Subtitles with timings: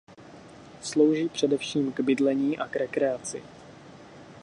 [0.81, 3.43] Slouží především k bydlení a k rekreaci.